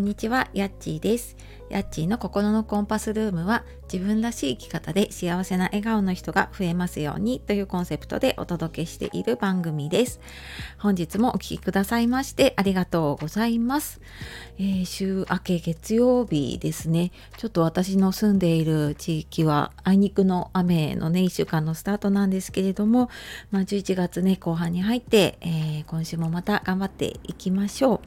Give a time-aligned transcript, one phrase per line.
[0.00, 1.36] んにちは、やっちーです。
[1.70, 10.20] やっちーの心のコンパスルームは自分らしい生き方で幸せな笑顔の人が増えますようにというコンセプトでお届けしている番組です。
[10.78, 14.00] 本日もお聴きくださいましてありがとうございます。
[14.58, 17.12] えー週明け月曜日ですね。
[17.36, 23.10] ちょっと私の住んでいる地域はあいにくの雨のね、1週間のスタートなんですけれども、
[23.52, 28.00] まあ、11月ね、後半に入って、えー今週もまた頑張っていきましょ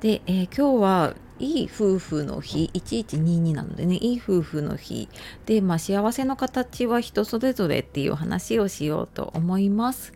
[0.00, 0.02] う。
[0.02, 5.08] で、えー今日はいい夫婦の日1122なのでねいい夫婦の日
[5.46, 10.12] で、まあ、幸せの形は人それぞれっていう話をしようと思います。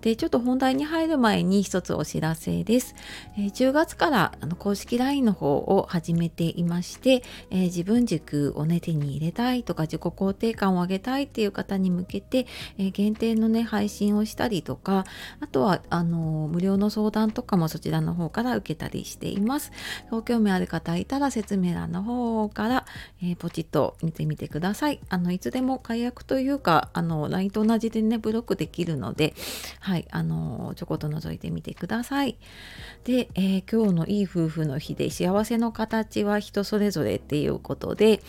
[0.00, 2.94] でちょっと本題に入る前に一つお知らせです、
[3.38, 12.46] えー10月からあの公式 LINE の方を始めていまして、えー自分軸をね手に入れたいとか自己肯定感を上げたいっていう方に向けて、
[12.78, 15.04] えー限定のね配信をしたりとか
[15.40, 19.72] あとはあの無料の相談とかもそちらの方から受けたりしています。
[20.10, 22.86] ご興味ある方いたら説明欄の方から、
[23.22, 25.00] えーポチッと見てみてください。
[25.08, 29.34] あのいつでも解約というかあの LINE と同じでねブロックできるので
[29.80, 32.36] はいあのちょこっと覗いてみてください。
[33.04, 38.22] で、えー今日のいい夫婦の日で幸せの形は人それぞれっていうことで、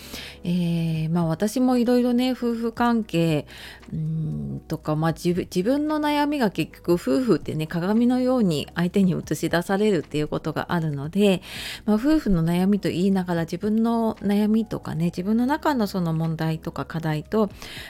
[0.44, 3.46] えーまあ私もいろいろね夫婦関係
[3.94, 11.42] うんとか、まあ、自分自分の悩みが結局夫婦ってね鏡のように相手に映し出されるっていうことがあるので、
[11.86, 17.50] まあ、夫婦の悩みと言いながら自分の悩みとかね自分の中のその問題とか課題と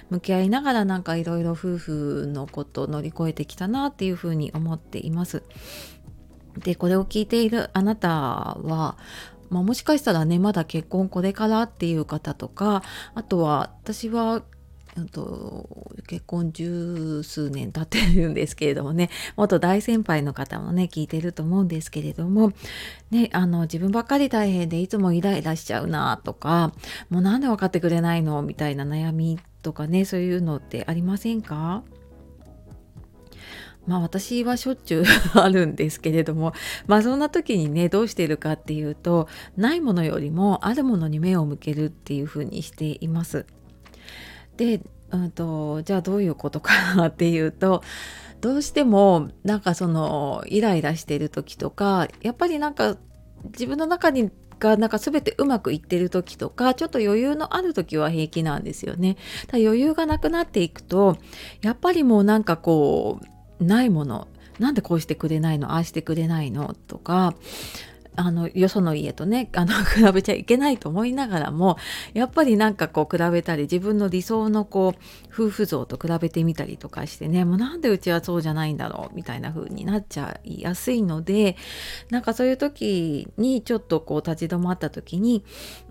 [0.10, 5.44] 向き合いながらなんかいろいろ夫婦のことを乗り越えてきたなっていうふうに思っています。
[6.58, 8.98] でこれを聞いているあなたは、
[9.50, 12.82] まあ、もしかしたらねまだ結婚これからっていう方とか
[13.14, 14.44] あとは私は
[15.04, 22.54] と結婚十数年経ってるんですけれどもね元大先輩の方もね聞いてると思うんですけれども、
[23.12, 26.74] ね、あの自分ばっかり大変でいつもイライラしちゃうなとか
[27.10, 31.84] もうなんで分かってくれないのみたいな悩みとかねそういうのってありませんか？
[33.88, 35.06] まあ私はしょっちゅう
[35.40, 36.54] あるんですけれども
[36.88, 39.28] まあそんな時にねどうしてるかっていうと
[39.58, 43.46] ないものよりもあるものに目を向けるっていうふうにしています。
[44.58, 47.84] で、うん、とじゃあどういうことかなっていうと
[48.42, 52.98] どうしてもなんかそのイライラしてる時とかやっぱりなんか
[53.46, 59.18] 自分の中にがなんか全てうまくいってる時とかちょっと余裕のある時は平気なんですよね。
[59.48, 61.18] ただ余裕がなくなっていくと
[61.62, 63.20] やっぱりもうなんかこ
[63.60, 64.28] うないもの。
[64.58, 65.74] なんでこうしてくれないの？
[65.74, 66.74] ああしてくれないの？
[66.88, 67.36] とか
[68.18, 71.78] あのよその家とね あの比べちゃいけないと思いながらも
[72.14, 75.00] やっぱりなんかこう比べたり自分の理想のこう
[75.34, 81.58] 夫婦像と比べてみたりとかしてねもうなんでうちはそうじゃないんだろうみたいな風になっちゃいやすいので
[82.10, 85.44] なんかそういう時にちょっとこう立ち止まった時に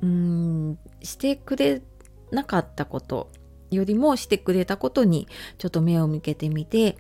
[0.03, 1.83] うんしてくれ
[2.31, 3.31] なかったこと
[3.71, 6.97] よりもしてくれたことにちょっと目を向けてみて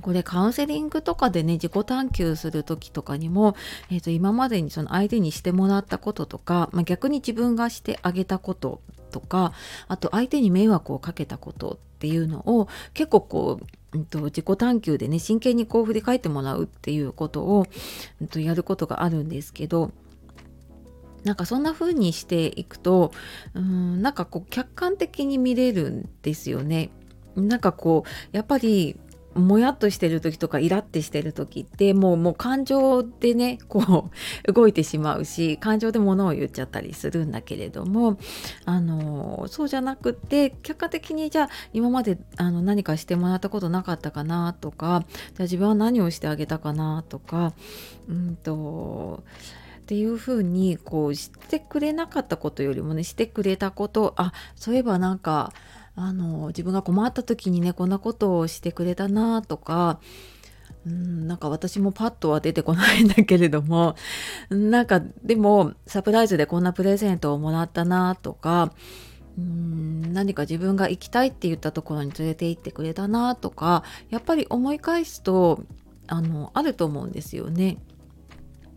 [0.00, 3.56] これカウンセリングとかでね自己探求する時とかにも、
[3.90, 8.80] えー、と今までにその相手にしてもらったこととか、まあ、逆に自分がしてあげたこと
[9.10, 9.52] とか
[9.88, 13.60] あと相手に迷惑をかけたことっていうのを結構こ
[13.92, 17.66] う、うん、と自己探求でね真剣にこう振り返ってもらうっていうことを、
[18.20, 19.92] うん、とやることがあるんですけど
[21.24, 23.10] なんかそんな風にしていくと
[23.54, 26.90] うんなんかこう客観的に見れるんですよね。
[27.34, 28.96] なんかこうやっぱり
[29.36, 34.10] もやっとしてる時とかイラってしてる時ってもうもう感情でねこ
[34.46, 38.18] う 動いてしまうし感情で物を言っちゃったりするんだけれども
[38.64, 47.52] あのそうじゃなくて客観的にじゃあ今まであの何かしてもらったことなかったかなとかじゃあ自分は何をしてあげたかなとか
[48.08, 49.22] うんと
[49.80, 55.52] っていうふうにこうしてくれなかったことよりもねしてくれたことあそういえばなんか
[55.96, 59.98] あの自分が困った時にねこんなことをしてくれたなとか
[60.86, 63.96] うんなんか私もパッとは出てこないんだけれども
[64.50, 68.72] なんかでもサプライズでこんなプレゼントをもらったなとか
[69.38, 75.64] うん何か自分が行きたいって言ったところに連れて行ってくれたなとかやっぱり思い返すと
[76.06, 77.78] あのあると思うんですよね。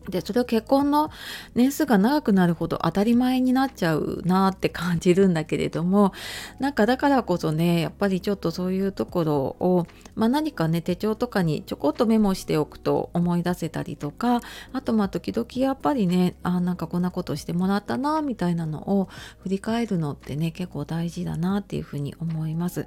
[0.09, 1.11] でそれを結婚の
[1.55, 6.13] 年数が長くなるほど当たり前になっちゃうなって感じるんだけれども
[6.59, 14.41] なんかだからこそねやっぱりちょっとそういうところを、まあ、何かね手帳とかにちょこっとメモしておくと思い出せたりとか
[14.73, 19.09] あとまあ時々やっぱりねあなんかこんなことしてもらったなみたいなのを
[19.39, 22.85] 振り返るのってね結構大事だなっていうふうに思います。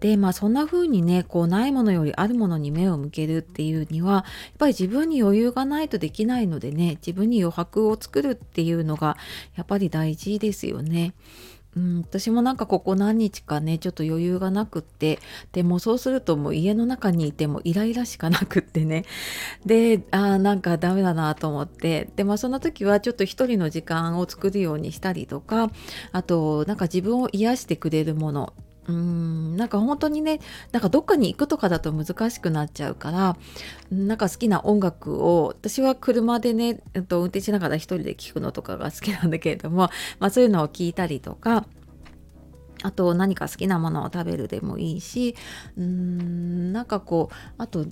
[0.00, 4.24] でまあそんな風にねこうないものよりあるものに目を向けるっていうにはやっ
[4.58, 9.16] ぱり自分に余裕がないとできないのでね自分に余白を作るっていうのが
[9.56, 11.14] やっぱり大事ですよね。
[11.76, 15.20] うん、私もなんかここ何日かねちょっと余裕がなくって
[15.52, 19.04] でもそうするともう家の中にいてもイライラしかなくってね
[19.64, 25.70] であなんかダメだなと思ってでまあその時はちょっと一人の時間を作るようにしたりとか
[26.10, 28.52] あとなんか自分を癒してくれるもの
[28.90, 30.40] うんなんか本当にね
[30.72, 33.36] なんかどっかに行くとかだと難しくなっちゃうから
[33.90, 39.88] なんか好きな音楽を私は車でね、えっと、運転しながら一人で聴くのとかが好きなんだけれども、
[40.18, 41.66] まあ、そういうのを聞いたりとか
[42.82, 45.36] あと何か好きなものを食べるでもいいし
[45.76, 47.86] うーんなんかこうあと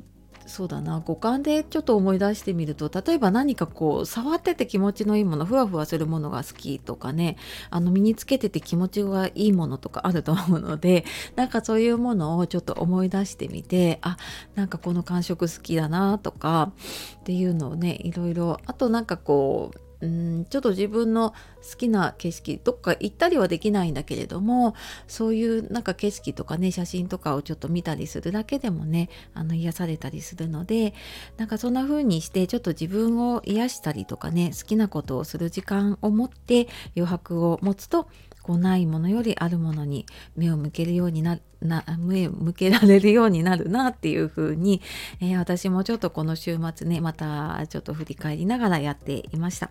[0.49, 1.01] そうだな。
[1.01, 7.37] 五感でちょっと思い出してみると例えば何かこう触ってて気持ちのいいものふわふわするものが好きとかね。
[7.71, 11.05] あの身につけてて気持ちがいいものとかあると思うので
[11.37, 14.17] なんかそういうものをちょっと思い出してみてあ
[14.55, 16.73] なんかこの感触好きだなとか
[17.21, 21.35] っていうのをねいろいろあとなんかこううんちょっと自分の
[21.69, 24.75] 好きな景色どっか行ったりはできないんだけれども
[25.09, 30.95] そういうなんか景色とかね写真とかをちょっと見たりするだけでもねあの癒されたりするので
[31.37, 38.09] なんかそんな風にしてちょっと自分を癒したりとかね好きなことをする時間を持って余白を持つと
[38.49, 44.81] こうないものよりあるものに目を向けるようになな目を向けられるようになるなっていう風に、
[45.21, 49.71] えー、私もちょっとこの週末ねまたちょっと振り返りながらやっていました。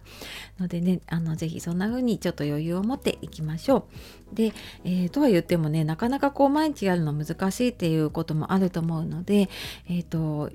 [0.59, 3.87] のでねあのぜひそんな風にちょっと余裕を持っていきましょ
[4.31, 4.35] う。
[4.35, 4.53] で、
[4.83, 9.49] えー、とは言ってもねなかなかこう毎日やるの難しいっていうこともあると思うので
[9.89, 10.51] えっ、ー、と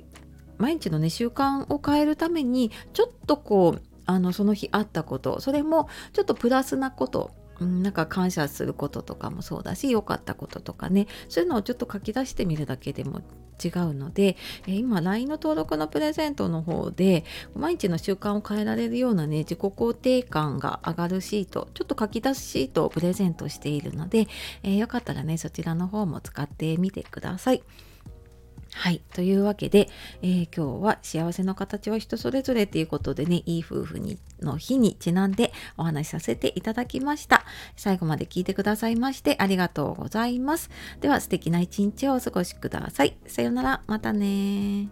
[0.59, 13.21] 毎日のね習慣を変えるためにちょっとこうあのその日あったことそれもちょっとプラスなことなんか感謝することとかもそうだし良かったこととかねそういうのをちょっと書き出してみるだけでも
[13.63, 24.27] 違うので、今 LINE の登録のプレゼントの方で毎日の習慣を変えられるようなね自己肯定感が上がるシートちょっと書き出すシートをプレゼントしているので、
[24.65, 27.63] えー、よかったらねそちらの方も使ってみてください。
[28.75, 29.03] はい。
[29.13, 29.89] というわけで、
[30.23, 37.45] えー、今日は幸せの形は人それぞれということでね、いい夫婦にの日にちなんでお話しさせていただきました。
[37.77, 40.71] 最後まで聞いてくださいましてありがとうございます。
[41.01, 43.17] では素敵な一日をお過ごしください。
[43.27, 43.83] さようなら。
[43.87, 44.89] またね